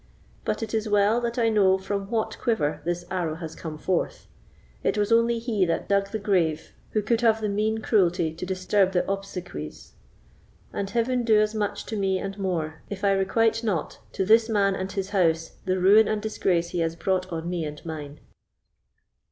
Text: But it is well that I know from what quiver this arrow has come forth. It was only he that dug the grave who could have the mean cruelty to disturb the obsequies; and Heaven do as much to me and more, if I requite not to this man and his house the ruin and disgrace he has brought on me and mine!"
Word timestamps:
But 0.45 0.63
it 0.63 0.73
is 0.73 0.89
well 0.89 1.21
that 1.21 1.37
I 1.37 1.47
know 1.49 1.77
from 1.77 2.09
what 2.09 2.39
quiver 2.39 2.81
this 2.83 3.05
arrow 3.11 3.35
has 3.35 3.53
come 3.55 3.77
forth. 3.77 4.25
It 4.83 4.97
was 4.97 5.11
only 5.11 5.37
he 5.37 5.63
that 5.67 5.87
dug 5.87 6.07
the 6.09 6.17
grave 6.17 6.71
who 6.93 7.03
could 7.03 7.21
have 7.21 7.39
the 7.39 7.47
mean 7.47 7.81
cruelty 7.83 8.33
to 8.33 8.43
disturb 8.43 8.93
the 8.93 9.07
obsequies; 9.07 9.93
and 10.73 10.89
Heaven 10.89 11.23
do 11.23 11.39
as 11.39 11.53
much 11.53 11.85
to 11.85 11.95
me 11.97 12.17
and 12.17 12.35
more, 12.39 12.81
if 12.89 13.03
I 13.03 13.11
requite 13.11 13.63
not 13.63 13.99
to 14.13 14.25
this 14.25 14.49
man 14.49 14.73
and 14.73 14.91
his 14.91 15.11
house 15.11 15.57
the 15.65 15.77
ruin 15.77 16.07
and 16.07 16.19
disgrace 16.19 16.69
he 16.69 16.79
has 16.79 16.95
brought 16.95 17.31
on 17.31 17.47
me 17.47 17.63
and 17.63 17.85
mine!" 17.85 18.21